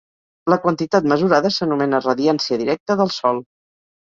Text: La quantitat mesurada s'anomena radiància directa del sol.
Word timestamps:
La 0.53 0.57
quantitat 0.63 1.05
mesurada 1.11 1.51
s'anomena 1.57 2.01
radiància 2.07 2.59
directa 2.63 2.99
del 3.05 3.15
sol. 3.19 3.45